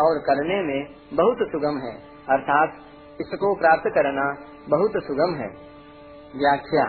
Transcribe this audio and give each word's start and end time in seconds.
और 0.00 0.18
करने 0.18 0.62
में 0.62 0.86
बहुत 1.14 1.36
सुगम 1.40 1.78
है, 1.78 2.02
अर्थात 2.30 2.72
इसको 3.20 3.54
प्राप्त 3.54 3.90
करना 3.94 4.24
बहुत 4.68 4.92
सुगम 5.04 5.34
है। 5.34 5.48
व्याख्या। 6.36 6.84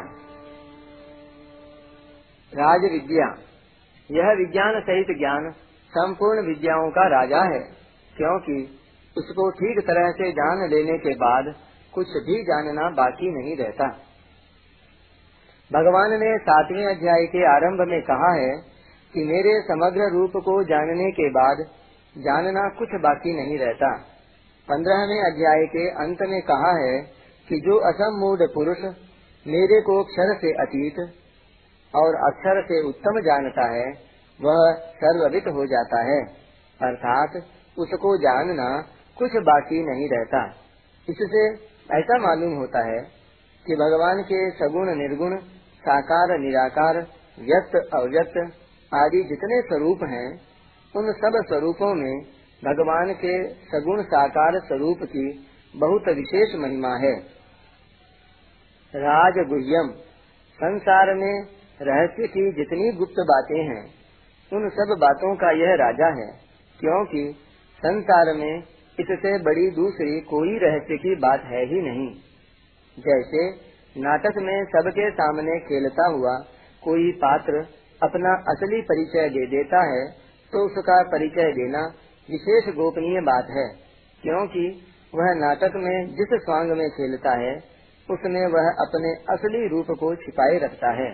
राज 2.54 2.92
विद्या 2.92 3.28
यह 4.10 4.34
विज्ञान 4.34 4.80
सहित 4.80 5.08
ज्ञान 5.18 5.52
संपूर्ण 5.90 6.48
विद्याओं 6.48 6.90
का 6.92 7.08
राजा 7.08 7.42
है, 7.44 7.60
क्योंकि 8.18 8.80
उसको 9.18 9.50
ठीक 9.52 9.80
तरह 9.80 10.12
से 10.12 10.32
जान 10.32 10.68
लेने 10.70 10.98
के 10.98 11.16
बाद 11.16 11.56
कुछ 11.94 12.08
भी 12.08 12.44
जानना 12.44 12.90
बाकी 12.90 13.30
नहीं 13.32 13.58
रहता। 13.58 13.88
भगवान 15.72 16.12
ने 16.12 16.38
सातवें 16.38 16.86
अध्याय 16.86 17.26
के 17.26 17.46
आरंभ 17.46 17.88
में 17.88 18.02
कहा 18.02 18.34
है 18.34 18.52
कि 19.14 19.24
मेरे 19.26 19.62
समग्र 19.62 20.12
रूप 20.14 20.32
को 20.46 20.64
जानने 20.64 21.12
के 21.12 21.30
बाद 21.30 21.66
जानना 22.18 22.70
कुछ 22.70 22.90
बाकी 22.90 23.34
नहीं 23.34 23.58
रहता। 23.58 24.19
पंद्रहवें 24.70 25.32
अध्याय 25.32 25.66
के 25.66 25.84
अंत 25.90 26.18
में 26.22 26.42
कहा 26.42 26.72
है 26.80 27.02
कि 27.48 27.58
जो 27.60 27.78
असमूढ़ 27.78 28.42
पुरुष 28.54 28.78
मेरे 29.48 29.82
को 29.82 30.04
क्षर 30.04 30.34
से 30.42 30.52
अतीत 30.52 31.00
और 31.96 32.16
अक्षर 32.16 32.62
से 32.64 32.82
उत्तम 32.88 33.20
जानता 33.22 33.66
है, 33.76 33.88
वह 34.40 34.60
सर्ववित 34.96 35.44
हो 35.48 35.66
जाता 35.66 36.02
है। 36.02 36.20
अर्थात 36.82 37.42
उसको 37.78 38.18
जानना 38.18 38.82
कुछ 39.18 39.32
बाकी 39.32 39.84
नहीं 39.84 40.10
रहता। 40.10 40.46
इससे 41.10 41.46
ऐसा 42.00 42.18
मालूम 42.18 42.54
होता 42.54 42.80
है 42.80 43.02
कि 43.66 43.76
भगवान 43.76 44.24
के 44.24 44.50
सगुण 44.52 44.88
निर्गुण, 44.88 45.38
साकार 45.80 46.40
निराकार, 46.40 46.98
व्यक्त 47.40 47.90
अव्यक्त 47.94 48.38
आदि 48.94 49.24
जितने 49.24 49.62
स्वरूप 49.62 50.00
हैं, 50.04 50.28
उन 50.96 51.12
सब 51.12 51.44
स्वरूपों 51.48 51.96
में 51.96 52.39
भगवान 52.64 53.14
के 53.14 53.34
सगुण 53.66 54.02
साकार 54.04 54.60
स्वरूप 54.60 55.04
की 55.04 55.26
बहुत 55.76 56.08
विशेष 56.08 56.56
महिमा 56.56 56.96
है। 56.98 57.14
राजगुह्यम, 58.94 59.92
संसार 60.60 61.14
में 61.14 61.46
रहस्य 61.82 62.28
की 62.28 62.52
जितनी 62.52 62.92
गुप्त 62.92 63.22
बातें 63.22 63.60
हैं, 63.64 63.84
उन 64.52 64.70
सब 64.70 64.96
बातों 65.00 65.36
का 65.36 65.52
यह 65.52 65.74
राजा 65.76 66.10
है, 66.16 66.28
क्योंकि 66.80 67.24
संसार 67.80 68.34
में 68.36 68.64
इससे 69.00 69.38
बड़ी 69.44 69.70
दूसरी 69.72 70.20
कोई 70.22 70.58
रहस्य 70.58 70.98
की 70.98 71.16
बात 71.16 71.44
है 71.46 71.66
ही 71.66 71.82
नहीं। 71.82 72.10
जैसे 72.98 73.48
नाटक 73.96 74.38
में 74.38 74.66
सबके 74.66 75.10
सामने 75.12 75.60
खेलता 75.60 76.08
हुआ 76.08 76.36
कोई 76.84 77.12
पात्र 77.12 77.62
अपना 78.02 78.34
असली 78.48 78.82
परिचय 78.82 79.30
दे 79.30 79.46
देता 79.48 79.82
है 79.86 80.04
तो 80.54 80.66
उसका 80.66 81.02
परिचय 81.04 81.52
देना 81.54 81.82
विशेष 82.30 82.76
गोपनीय 82.76 83.22
बात 83.22 83.48
है, 83.50 83.68
क्योंकि 84.22 84.82
वह 85.16 85.34
नाटक 85.34 85.72
में 85.76 86.08
जिस 86.08 86.28
स्वांग 86.34 86.72
में 86.72 86.90
खेलता 86.90 87.38
है, 87.40 87.56
उसमें 88.12 88.48
वह 88.48 88.70
अपने 88.70 89.34
असली 89.34 89.68
रूप 89.68 89.86
को 90.00 90.16
छिपाए 90.16 90.58
रखता 90.58 90.92
है। 90.92 91.12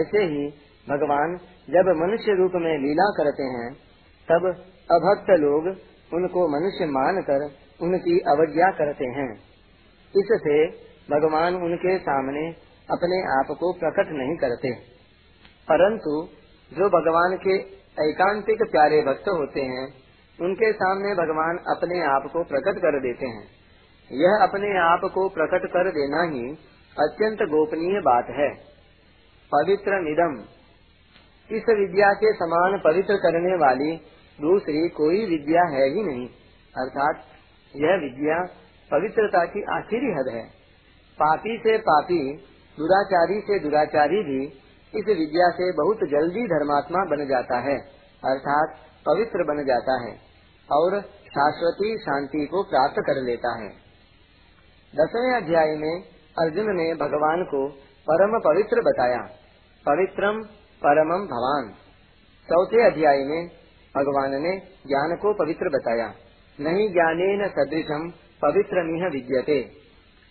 ऐसे 0.00 0.18
ही 0.18 0.48
भगवान 0.88 1.36
जब 1.70 2.00
मनुष्य 2.02 2.34
रूप 2.34 2.52
में 2.54 2.78
लीला 2.78 3.10
करते 3.10 3.42
हैं, 3.42 3.72
तब 4.28 4.46
अभक्त 4.90 5.30
लोग 5.30 5.66
उनको 6.14 6.60
मनुष्य 6.60 6.86
मानकर 6.86 7.50
उनकी 7.82 8.18
अवज्ञा 8.18 8.70
करते 8.70 9.04
हैं। 9.04 9.34
इससे 10.16 10.66
भगवान 11.10 11.54
उनके 11.54 11.98
सामने 11.98 12.50
अपने 12.90 13.22
आप 13.22 13.56
को 13.60 13.72
प्रकट 13.72 14.06
नहीं 14.08 14.36
करते। 14.36 14.74
परंतु 15.68 16.28
जो 16.72 16.88
भगवान 16.88 17.36
के 17.36 17.82
एकांतिक 18.10 18.58
प्यारे 18.62 19.02
भक्त 19.02 19.28
होते 19.28 19.60
हैं 19.60 20.01
उनके 20.42 20.72
सामने 20.72 21.14
भगवान 21.14 21.58
अपने 21.76 22.02
आप 22.02 22.22
को 22.32 22.44
प्रकट 22.44 22.78
कर 22.78 23.00
देते 23.00 23.26
हैं। 23.26 23.44
यह 24.12 24.38
अपने 24.42 24.78
आप 24.78 25.00
को 25.14 25.28
प्रकट 25.28 25.66
कर 25.66 25.90
देना 25.90 26.22
ही 26.22 26.52
अत्यंत 27.00 27.42
गोपनीय 27.42 28.00
बात 28.00 28.26
है। 28.30 28.48
पवित्र 29.52 30.00
निदम 30.00 30.44
इस 31.56 31.62
विद्या 31.68 32.12
के 32.12 32.32
समान 32.32 32.80
पवित्र 32.84 33.16
करने 33.16 33.56
वाली 33.56 33.96
दूसरी 34.40 34.88
कोई 34.88 35.26
विद्या 35.26 35.62
है 35.62 35.88
ही 35.88 36.02
नहीं। 36.02 36.28
अर्थात 36.78 37.16
यह 37.76 37.96
विद्या 37.96 38.44
पवित्रता 38.90 39.44
की 39.44 39.62
आखिरी 39.62 40.06
हद 40.06 40.28
है। 40.34 40.44
पापी 41.18 41.58
से 41.58 41.78
पापी, 41.78 42.36
दुराचारी 42.78 43.40
से 43.40 43.58
दुराचारी 43.58 44.22
भी 44.22 44.44
इस 44.94 45.04
विद्या 45.06 45.50
से 45.50 45.72
बहुत 45.72 45.96
जल्दी 45.96 46.44
धर्मात्मा 46.44 47.04
बन 47.04 47.28
जाता 47.28 47.58
है। 47.58 47.78
अर्थात 48.24 48.76
पवित्र 49.06 49.44
बन 49.44 49.64
जाता 49.64 50.00
है। 50.02 50.31
और 50.72 51.00
शाश्वती 51.02 51.98
शांति 51.98 52.46
को 52.46 52.62
प्राप्त 52.62 52.94
कर 52.98 53.22
लेता 53.22 53.58
है। 53.58 53.68
दसवें 54.96 55.36
अध्याय 55.36 55.76
में 55.76 56.02
अर्जुन 56.38 56.76
ने 56.76 56.94
भगवान 56.94 57.44
को 57.44 57.68
परम 58.10 58.40
पवित्र 58.40 58.80
बताया। 58.80 59.18
पवित्रम 59.86 60.42
परमम 60.86 61.26
भवान। 61.26 61.74
चौथे 62.50 62.86
अध्याय 62.86 63.18
में 63.18 63.48
भगवान 63.96 64.42
ने 64.42 64.56
ज्ञान 64.58 65.16
को 65.16 65.44
पवित्र 65.44 65.68
बताया। 65.68 66.14
नहीं 66.60 66.92
ज्ञाने 66.92 67.36
न 67.36 67.48
सदृशम 67.48 68.10
पवित्र 68.42 68.82
निह 68.82 69.08
विद्यते। 69.12 69.82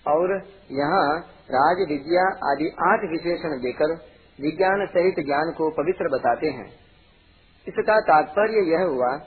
और 0.07 0.43
यहाँ 0.71 1.19
राज 1.51 1.89
विद्या 1.89 2.51
आदि 2.51 2.75
आठ 2.87 2.99
विशेषण 3.11 3.49
देकर 3.49 3.93
विज्ञान 4.41 4.85
सहित 4.85 5.25
ज्ञान 5.25 5.53
को 5.57 5.69
पवित्र 5.69 6.07
बताते 6.07 6.47
हैं। 6.47 6.65
इसका 7.67 7.99
तात्पर्य 7.99 8.71
यह 8.71 8.85
हुआ 8.85 9.19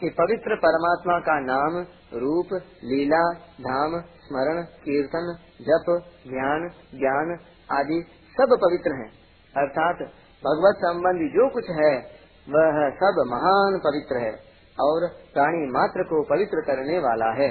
कि 0.00 0.08
पवित्र 0.08 0.54
परमात्मा 0.54 1.18
का 1.18 1.40
नाम 1.40 1.82
रूप, 2.14 2.46
लीला, 2.84 3.32
धाम, 3.60 4.00
स्मरण, 4.00 4.62
कीर्तन, 4.62 5.38
जप, 5.60 6.02
ध्यान, 6.28 6.70
ज्ञान 6.94 7.38
आदि 7.72 8.06
सब 8.32 8.58
पवित्र 8.62 8.94
हैं। 8.94 9.10
अर्थात 9.56 9.96
भगवत 10.44 10.74
संबंधी 10.76 11.28
जो 11.28 11.48
कुछ 11.50 11.70
है, 11.70 12.20
वह 12.48 12.90
सब 12.90 13.24
महान 13.26 13.80
पवित्र 13.84 14.16
है 14.16 14.32
और 14.80 15.08
प्राणी 15.34 15.72
मात्र 15.72 16.02
को 16.02 16.22
पवित्र 16.22 16.60
करने 16.60 16.98
वाला 16.98 17.42
है। 17.42 17.50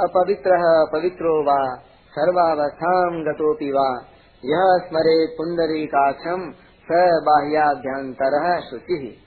अपवित्र 0.00 0.50
पवित्रो 0.92 1.42
वा 1.42 1.76
सर्वावस्थां 2.10 3.22
गतोऽपि 3.22 3.70
वा। 3.70 4.04
यह 4.44 4.88
स्मरे 4.88 5.26
पुण्डरीकाक्षम 5.26 6.52
स 6.84 6.88
बाह्याभ्यंतर 7.22 8.60
शुचि। 8.70 9.18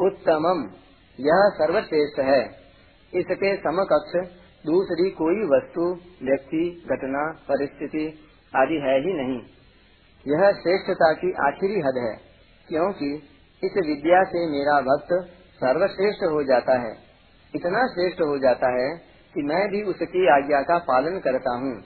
उत्तमम। 0.00 0.70
यह 1.20 1.42
सर्वश्रेष्ठ 1.54 2.18
है। 2.18 2.44
इसके 3.14 3.56
समकक्ष 3.56 4.34
दूसरी 4.66 5.10
कोई 5.10 5.46
वस्तु, 5.46 5.82
व्यक्ति, 6.22 6.86
घटना, 6.90 7.30
परिस्थिति 7.48 8.18
आदि 8.56 8.74
है 8.74 9.00
ही 9.00 9.12
नहीं। 9.12 9.40
यह 10.26 10.52
श्रेष्ठता 10.52 11.12
की 11.12 11.32
आखिरी 11.32 11.80
हद 11.80 11.94
है, 11.96 12.16
क्योंकि 12.68 13.22
इस 13.64 13.72
विद्या 13.86 14.22
से 14.22 14.50
मेरा 14.50 14.80
भक्त 14.80 15.30
सर्वश्रेष्ठ 15.56 16.22
हो 16.22 16.42
जाता 16.42 16.78
है। 16.78 16.92
इतना 17.54 17.86
श्रेष्ठ 17.86 18.20
हो 18.20 18.38
जाता 18.38 18.82
है 18.82 18.96
कि 19.34 19.42
मैं 19.42 19.68
भी 19.68 19.82
उसकी 19.82 20.42
आज्ञा 20.42 20.62
का 20.62 20.78
पालन 20.78 21.18
करता 21.18 21.54
हूँ। 21.54 21.78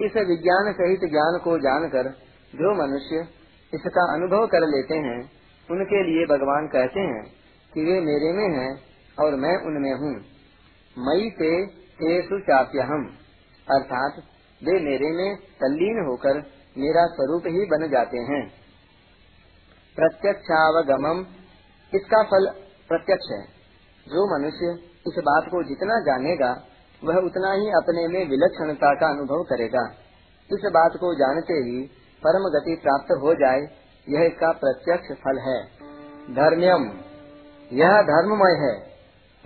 इस 0.00 0.16
विज्ञान 0.16 0.72
सहित 0.72 1.00
ज्ञान 1.00 1.40
को 1.44 1.58
जानकर 1.58 2.10
जो 2.54 2.74
मनुष्य 2.74 3.28
इसका 3.74 4.14
अनुभव 4.14 4.46
कर 4.46 4.60
लेते 4.60 4.94
हैं 4.94 5.43
उनके 5.70 6.02
लिए 6.02 6.26
भगवान 6.26 6.66
कहते 6.66 7.00
हैं 7.00 7.24
कि 7.74 7.84
वे 7.84 8.00
मेरे 8.00 8.32
में 8.32 8.58
हैं 8.58 8.80
और 9.20 9.34
मैं 9.34 9.66
उनमें 9.66 9.94
हूँ। 9.94 10.24
मई 10.98 11.30
से 11.30 11.66
चाप्य 12.40 12.80
हम 12.80 13.16
अर्थात 13.70 14.12
वे 14.62 14.72
मेरे 14.72 15.10
में 15.10 15.36
तल्लीन 15.36 16.06
होकर 16.08 16.34
मेरा 16.78 17.06
स्वरूप 17.06 17.42
ही 17.46 17.66
बन 17.66 17.88
जाते 17.88 18.18
हैं। 18.18 18.48
प्रत्यक्षावगमम, 19.96 21.26
इसका 21.94 22.22
फल 22.22 22.50
प्रत्यक्ष 22.88 23.32
है। 23.32 23.42
जो 24.08 24.38
मनुष्य 24.38 24.82
इस 25.06 25.18
बात 25.18 25.44
को 25.50 25.62
जितना 25.62 26.00
जानेगा, 26.00 26.64
वह 27.04 27.14
उतना 27.16 27.52
ही 27.52 27.68
अपने 27.68 28.08
में 28.08 28.28
विलक्षणता 28.28 28.94
का 28.94 29.06
अनुभव 29.06 29.42
करेगा। 29.42 29.94
इस 30.52 30.60
बात 30.64 30.92
को 31.00 31.14
जानते 31.14 31.54
ही 31.54 31.86
परम 32.22 32.58
गति 32.58 32.76
प्राप्त 32.82 33.12
हो 33.22 33.34
जाए 33.34 33.83
यह 34.08 34.22
इसका 34.22 34.52
प्रत्यक्ष 34.52 35.22
फल 35.24 35.38
है। 35.38 35.64
धर्म्यम। 36.34 36.82
यह 37.72 38.02
धर्ममय 38.02 38.66
है। 38.66 38.94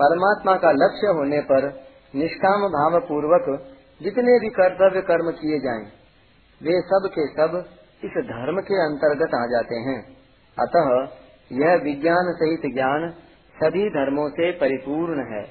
परमात्मा 0.02 0.55
का 0.55 0.70
लक्ष्य 0.70 1.06
होने 1.06 1.40
पर 1.40 1.88
निष्काम 2.14 2.60
भाव 2.60 3.00
पूर्वक 3.00 3.75
जितने 4.02 4.38
भी 4.38 4.49
कर्तव्य 4.49 5.00
कर्म 5.00 5.31
किए 5.31 5.58
जाएँ, 5.58 5.84
वे 6.62 6.81
सब 6.81 7.08
के 7.14 7.26
सब 7.26 7.64
इस 8.05 8.10
धर्म 8.10 8.60
के 8.60 8.75
अंतर्गत 8.75 9.34
आ 9.34 9.46
जाते 9.46 9.75
हैं। 9.75 10.16
अतः 10.58 11.08
यह 11.52 11.75
विज्ञान 11.75 12.34
सहित 12.43 12.75
ज्ञान 12.75 13.14
सभी 13.56 13.88
धर्मों 13.88 14.31
से 14.31 14.52
परिपूर्ण 14.52 15.34
है। 15.34 15.43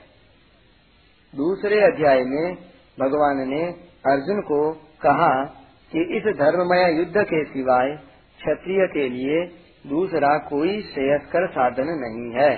दूसरे 1.36 1.82
अध्याय 1.82 2.24
में 2.24 2.56
भगवान 3.00 3.50
ने 3.50 3.66
अर्जुन 4.12 4.42
को 4.42 4.74
कहा 5.02 5.46
कि 5.92 6.18
इस 6.18 6.36
धर्ममय 6.36 6.98
युद्ध 7.00 7.18
के 7.18 7.46
सिवाय 7.46 8.00
क्षत्रिय 8.38 8.88
के 8.88 9.10
लिए 9.10 9.46
दूसरा 9.88 10.38
कोई 10.38 10.82
श्रेयस्कर 10.82 11.48
साधन 11.48 11.86
नहीं 11.88 12.44
है। 12.44 12.58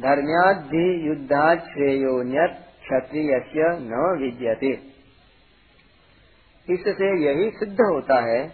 धर्म्याधि 0.00 1.08
युद्धा 1.08 1.54
श्रेयोन्यत 1.54 2.50
क्षत्रिय 2.80 3.40
न 3.80 4.18
विद्यते। 4.20 4.94
इससे 6.74 7.24
यही 7.24 7.50
सिद्ध 7.50 7.76
होता 7.80 8.20
है 8.20 8.48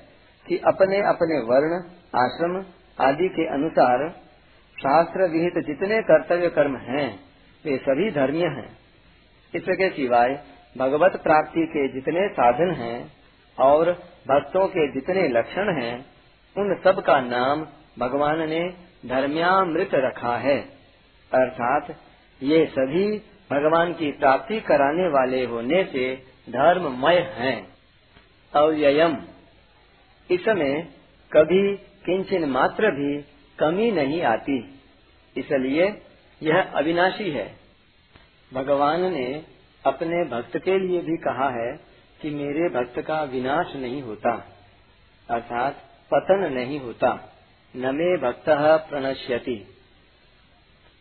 कि 0.47 0.58
अपने 0.58 0.99
अपने 0.99 1.38
वर्ण, 1.38 1.75
आश्रम 2.19 2.64
आदि 3.00 3.29
के 3.29 3.46
अनुसार 3.46 4.11
शास्त्र 4.79 5.29
विहित 5.29 5.53
जितने 5.67 6.03
कर्तव्य 6.03 6.49
कर्म 6.49 6.76
हैं, 6.76 7.20
वे 7.64 7.76
सभी 7.76 8.11
धर्मीय 8.11 8.46
हैं। 8.46 8.69
इसके 9.55 9.91
सिवाय 9.91 10.44
भगवत 10.79 11.20
प्राप्ति 11.23 11.67
के 11.67 11.88
जितने 11.88 12.29
साधन 12.29 12.70
हैं 12.70 13.12
और 13.58 13.93
भक्तों 14.29 14.69
के 14.69 14.93
जितने 14.93 15.29
लक्षण 15.29 15.82
हैं 15.82 16.19
उन 16.58 16.81
सब 16.85 17.00
का 17.00 17.20
नाम 17.20 17.67
भगवान 17.99 18.49
ने 18.49 18.75
धर्म्यामृत 19.06 19.91
रखा 19.94 20.37
है। 20.37 20.61
अर्थात, 21.35 21.97
ये 22.43 22.67
सभी 22.67 23.19
भगवान 23.50 23.93
की 23.93 24.12
प्राप्ति 24.12 24.61
कराने 24.61 25.08
वाले 25.08 25.44
होने 25.44 25.85
से 25.85 26.17
धर्ममय 26.49 27.14
हैं। 27.14 27.69
अव्ययम। 28.55 29.17
इसमें 30.31 30.88
कभी 31.32 31.76
किंचन 31.76 32.44
मात्र 32.44 32.91
भी 32.91 33.25
कमी 33.58 33.91
नहीं 33.91 34.23
आती। 34.23 34.81
इसलिए 35.37 36.03
यह 36.43 36.62
अविनाशी 36.62 37.31
है। 37.31 37.56
भगवान 38.55 39.00
ने 39.00 39.43
अपने 39.87 40.25
भक्त 40.25 40.58
के 40.58 40.79
लिए 40.79 41.00
भी 41.00 41.17
कहा 41.17 41.50
है 41.50 41.81
कि 42.23 42.31
मेरे 42.31 42.69
भक्त 42.69 43.00
का 43.00 43.23
विनाश 43.23 43.76
नहीं 43.76 44.03
होता। 44.03 44.46
अर्थात 45.31 45.76
पतन 46.14 46.52
नहीं 46.52 46.80
होता। 46.80 47.36
न 47.76 47.94
मे 47.94 48.16
भक्त 48.16 48.44
प्रणश्यति। 48.90 49.74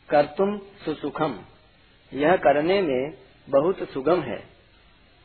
कर्तुम 0.09 0.57
सुसुखम। 0.57 1.39
यह 2.13 2.35
करने 2.35 2.81
में 2.81 3.13
बहुत 3.50 3.89
सुगम 3.89 4.21
है। 4.21 4.44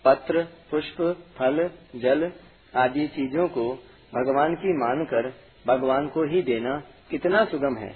पत्र, 0.04 0.48
पुष्प, 0.70 1.25
फल, 1.38 1.70
जल 1.96 2.32
आदि 2.76 3.08
चीज़ों 3.08 3.48
को 3.48 3.75
भगवान 4.14 4.54
की 4.54 4.69
मानकर 4.69 5.34
भगवान 5.66 6.08
को 6.08 6.25
ही 6.25 6.42
देना 6.42 6.82
कितना 7.10 7.44
सुगम 7.44 7.76
है। 7.76 7.92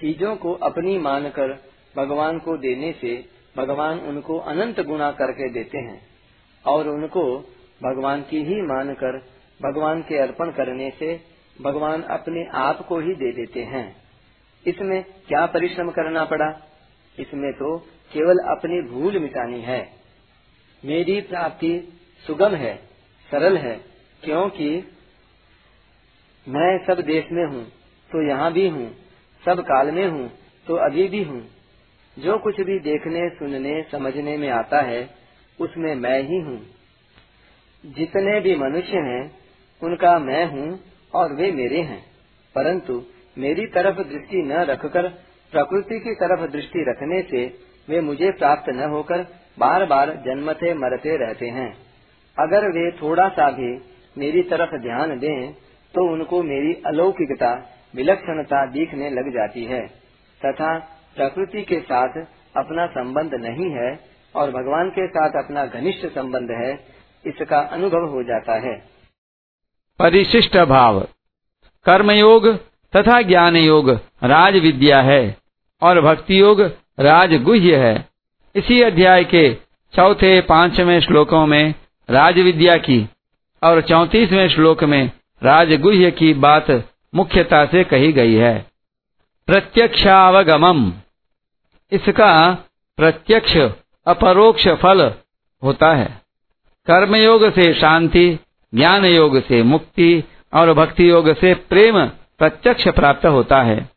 चीज़ों 0.00 0.36
को 0.36 0.52
अपनी 0.52 0.98
मानकर 0.98 1.62
भगवान 1.96 2.38
को 2.38 2.56
देने 2.56 2.92
से 2.92 3.28
भगवान 3.56 3.98
उनको 3.98 4.38
अनंत 4.38 4.80
गुणा 4.80 5.10
करके 5.10 5.50
देते 5.50 5.78
हैं 5.78 6.06
और 6.66 6.88
उनको 6.88 7.38
भगवान 7.82 8.22
की 8.22 8.42
ही 8.42 8.62
मानकर 8.62 9.39
भगवान 9.60 10.02
के 10.02 10.18
अर्पण 10.18 10.50
करने 10.52 10.90
से 10.98 11.14
भगवान 11.56 12.02
अपने 12.10 12.44
आप 12.58 12.86
को 12.88 12.98
ही 12.98 13.14
दे 13.14 13.32
देते 13.32 13.62
हैं। 13.66 13.86
इसमें 14.64 15.02
क्या 15.28 15.44
परिश्रम 15.46 15.90
करना 15.90 16.24
पड़ा? 16.24 16.48
इसमें 17.16 17.52
तो 17.52 17.76
केवल 18.12 18.38
अपनी 18.50 18.80
भूल 18.90 19.18
मिटानी 19.18 19.60
है। 19.62 19.80
मेरी 20.82 21.20
प्राप्ति 21.22 21.72
सुगम 22.24 22.54
है, 22.54 22.74
सरल 23.30 23.56
है, 23.56 23.76
क्योंकि 24.22 24.68
मैं 26.46 26.78
सब 26.86 27.00
देश 27.06 27.28
में 27.32 27.44
हूँ 27.46 27.64
तो 28.10 28.22
यहाँ 28.28 28.52
भी 28.52 28.68
हूँ, 28.68 28.90
सब 29.42 29.60
काल 29.62 29.90
में 29.90 30.06
हूँ 30.06 30.28
तो 30.66 30.76
अभी 30.84 31.08
भी 31.08 31.22
हूँ। 31.22 31.42
जो 32.16 32.38
कुछ 32.38 32.60
भी 32.60 32.78
देखने, 32.80 33.28
सुनने, 33.30 33.82
समझने 33.92 34.36
में 34.36 34.48
आता 34.50 34.80
है, 34.82 35.02
उसमें 35.58 35.94
मैं 35.96 36.20
ही 36.22 36.40
हूँ। 36.40 36.58
जितने 37.84 38.40
भी 38.40 38.56
मनुष्य 38.58 38.98
हैं 39.02 39.39
उनका 39.82 40.18
मैं 40.18 40.44
हूँ 40.46 40.68
और 41.14 41.34
वे 41.34 41.50
मेरे 41.52 41.80
हैं। 41.82 42.02
परंतु 42.54 43.02
मेरी 43.36 43.66
तरफ़ 43.66 43.96
दृष्टि 43.98 44.42
न 44.42 44.60
रखकर, 44.64 45.08
प्रकृति 45.52 45.98
की 45.98 46.14
तरफ़ 46.14 46.50
दृष्टि 46.50 46.84
रखने 46.88 47.22
से 47.22 47.44
वे 47.88 48.00
मुझे 48.00 48.30
प्राप्त 48.30 48.68
न 48.70 48.88
होकर 48.90 49.26
बार 49.58 49.84
बार 49.86 50.10
जन्मते 50.26 50.74
मरते 50.74 51.16
रहते 51.16 51.46
हैं। 51.48 51.70
अगर 52.36 52.66
वे 52.68 52.90
थोड़ा 52.92 53.28
सा 53.28 53.50
भी 53.50 53.70
मेरी 54.16 54.42
तरफ़ 54.42 54.74
ध्यान 54.82 55.18
दें 55.18 55.52
तो 55.94 56.04
उनको 56.12 56.42
मेरी 56.42 56.72
अलौकिकता, 56.86 57.52
विलक्षणता 57.94 58.64
दिखने 58.66 59.10
लग 59.10 59.30
जाती 59.30 59.64
है, 59.64 59.80
तथा 60.40 60.78
प्रकृति 61.16 61.62
के 61.62 61.80
साथ 61.80 62.22
अपना 62.56 62.86
संबंध 62.86 63.34
नहीं 63.36 63.70
है 63.72 63.90
और 64.34 64.50
भगवान 64.50 64.90
के 64.90 65.06
साथ 65.08 65.44
अपना 65.44 65.64
घनिष्ठ 65.68 66.06
संबंध 66.06 66.50
है, 66.52 66.72
इसका 67.24 67.58
अनुभव 67.68 68.06
हो 68.06 68.22
जाता 68.22 68.58
है। 68.60 68.74
परिशिष्ट 70.00 70.56
भाव। 70.56 71.00
कर्मयोग 71.84 72.48
तथा 72.96 73.22
ज्ञान 73.22 73.56
योग 73.56 73.90
राज 74.24 74.56
विद्या 74.56 75.00
है 75.02 75.36
और 75.82 76.00
भक्ति 76.00 76.40
योग 76.40 76.60
राजगुह्य 77.00 77.76
है। 77.76 78.08
इसी 78.54 78.80
अध्याय 78.80 79.24
के 79.24 79.56
चौथे 79.96 80.40
पाँचवें 80.40 81.00
श्लोकों 81.00 81.46
में 81.46 81.74
राज 82.10 82.38
विद्या 82.38 82.76
की 82.76 83.08
और 83.62 83.80
चौतीसवें 83.80 84.48
श्लोक 84.48 84.84
में 84.84 85.10
राजगुह्य 85.42 86.10
की 86.10 86.34
बात 86.34 86.70
मुख्यता 87.14 87.66
से 87.66 87.84
कही 87.84 88.12
गई 88.12 88.34
है। 88.34 88.66
प्रत्यक्षावगमम। 89.46 90.92
इसका 91.92 92.54
प्रत्यक्ष 92.96 93.56
अपरोक्ष 94.06 94.68
फल 94.68 95.14
होता 95.64 95.94
है। 95.94 96.22
कर्मयोग 96.86 97.50
से 97.50 97.74
शांति 97.74 98.38
ज्ञान 98.74 99.04
योग 99.04 99.40
से 99.40 99.62
मुक्ति 99.62 100.24
और 100.54 100.72
भक्ति 100.72 101.10
योग 101.10 101.38
से 101.38 101.54
प्रेम 101.54 102.06
प्रत्यक्ष 102.38 102.88
प्राप्त 102.88 103.26
होता 103.26 103.62
है। 103.62 103.90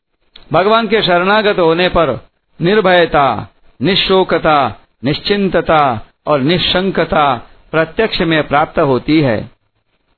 भगवान 0.53 0.87
के 0.87 1.01
शरणागत 1.01 1.59
होने 1.59 1.89
पर 1.89 2.27
निर्भयता 2.61 3.47
निशोकता 3.81 4.81
निश्चिंतता 5.03 6.07
और 6.27 6.39
निशंकता 6.41 7.35
प्रत्यक्ष 7.71 8.21
में 8.21 8.47
प्राप्त 8.47 8.79
होती 8.79 9.21
है। 9.21 9.51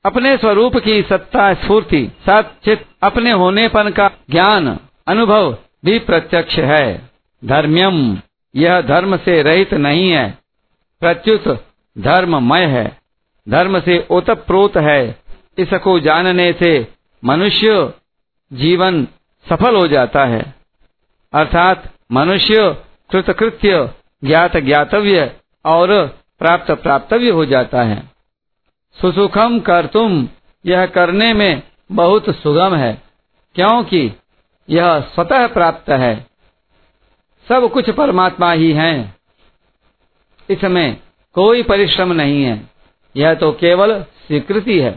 अपने 0.04 0.36
स्वरूप 0.36 0.76
की 0.76 1.02
सत्ता 1.02 1.54
स्फूर्ति 1.54 2.10
सचित 2.28 2.86
अपने 3.02 3.30
होनेपन 3.30 3.90
का 3.90 4.10
ज्ञान, 4.30 4.78
अनुभव 5.06 5.58
भी 5.84 5.98
प्रत्यक्ष 5.98 6.58
है। 6.58 7.10
धर्म्यम, 7.44 8.18
यह 8.56 8.80
धर्म 8.80 9.16
से 9.16 9.42
रहित 9.42 9.74
नहीं 9.74 10.10
है। 10.10 10.38
प्रत्युत 11.00 11.64
धर्ममय 11.98 12.64
है। 12.64 13.05
धर्म 13.48 13.80
से 13.80 14.06
ओतप्रोत 14.10 14.76
है। 14.76 15.22
इसको 15.58 16.00
जानने 16.00 16.52
से 16.52 16.88
मनुष्य 17.24 17.92
जीवन 18.52 19.04
सफल 19.46 19.76
हो 19.76 19.86
जाता 19.88 20.24
है। 20.24 20.54
अर्थात 21.32 21.92
मनुष्य 22.12 22.76
कृतकृत्य 23.10 23.90
ज्ञात 24.24 24.56
ज्ञातव्य 24.56 25.36
और 25.64 26.06
प्राप्त 26.38 26.70
प्राप्तव्य 26.70 27.30
हो 27.30 27.44
जाता 27.44 27.82
है। 27.82 28.10
सुसुखम 29.00 29.60
कर 29.60 29.86
तुम 29.86 30.28
यह 30.66 30.86
करने 30.86 31.32
में 31.32 31.62
बहुत 31.92 32.30
सुगम 32.30 32.74
है, 32.74 33.02
क्योंकि 33.54 34.12
यह 34.70 35.00
स्वतः 35.00 35.46
प्राप्त 35.46 35.90
है। 35.90 36.26
सब 37.48 37.70
कुछ 37.70 37.90
परमात्मा 37.90 38.52
ही 38.52 38.72
है। 38.72 39.14
इसमें 40.50 41.00
कोई 41.32 41.62
परिश्रम 41.62 42.12
नहीं 42.12 42.44
है। 42.44 42.75
यह 43.16 43.34
तो 43.34 43.50
केवल 43.52 44.00
स्वीकृति 44.26 44.78
है। 44.80 44.90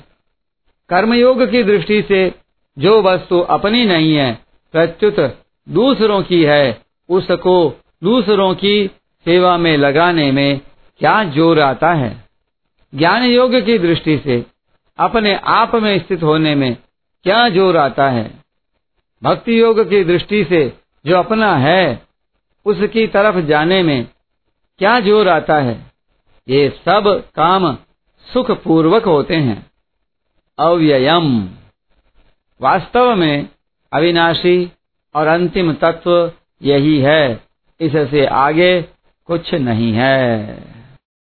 कर्मयोग 0.89 1.43
की 1.51 1.63
दृष्टि 1.63 2.01
से 2.01 2.31
जो 2.77 3.01
वस्तु 3.01 3.39
अपनी 3.39 3.85
नहीं 3.85 4.15
है, 4.15 4.31
प्रत्युत 4.73 5.19
दूसरों 5.69 6.21
की 6.23 6.43
है, 6.43 6.81
उसको 7.09 7.81
दूसरों 8.03 8.53
की 8.55 8.87
सेवा 9.25 9.57
में 9.57 9.77
लगाने 9.77 10.31
में 10.31 10.61
क्या 10.99 11.23
ज़ोर 11.23 11.59
आता 11.59 11.93
है? 11.93 12.23
ज्ञान 12.93 13.23
योग 13.23 13.55
की 13.55 13.77
दृष्टि 13.79 14.17
से 14.17 14.45
अपने 14.99 15.35
आप 15.35 15.75
में 15.75 15.97
स्थित 15.99 16.23
होने 16.23 16.55
में 16.55 16.77
क्या 17.25 17.49
ज़ोर 17.49 17.77
आता 17.77 18.09
है? 18.09 18.31
भक्ति 19.23 19.59
योग 19.61 19.89
की 19.89 20.03
दृष्टि 20.03 20.43
से 20.43 20.61
जो 21.05 21.17
अपना 21.17 21.55
है, 21.55 22.01
उसकी 22.65 23.07
तरफ़ 23.07 23.37
जाने 23.45 23.83
में 23.83 24.07
क्या 24.79 24.99
ज़ोर 24.99 25.27
आता 25.27 25.57
है? 25.57 25.91
ये 26.47 26.69
सब 26.85 27.23
काम 27.35 27.77
सुख 28.33 28.51
पूर्वक 28.51 29.03
होते 29.03 29.35
हैं। 29.35 29.71
अव्ययम। 30.59 31.49
वास्तव 32.61 33.15
में 33.15 33.49
अविनाशी 33.93 34.71
और 35.15 35.27
अंतिम 35.27 35.73
तत्व 35.73 36.31
यही 36.61 36.99
है। 36.99 37.43
इससे 37.81 38.25
आगे 38.25 38.81
कुछ 39.25 39.53
नहीं 39.53 39.93
है। 39.93 40.57